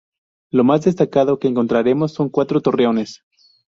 [0.49, 3.21] Lo mas destacado que encontraremos son cuatro torreones.